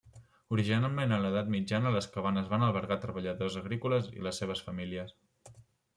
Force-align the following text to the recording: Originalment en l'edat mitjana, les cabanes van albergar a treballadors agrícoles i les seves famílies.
Originalment 0.55 1.13
en 1.17 1.21
l'edat 1.25 1.51
mitjana, 1.57 1.91
les 1.97 2.09
cabanes 2.15 2.49
van 2.53 2.67
albergar 2.69 2.97
a 2.97 3.03
treballadors 3.05 3.61
agrícoles 3.65 4.11
i 4.21 4.27
les 4.29 4.41
seves 4.45 4.65
famílies. 4.71 5.19